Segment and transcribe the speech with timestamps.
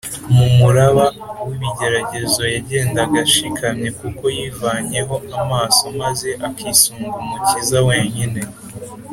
[0.35, 1.05] mu muraba
[1.47, 8.41] w’ibigeragezo yagendaga ashikamye kuko yivanyeho amaso maze akisunga umikiza wenyine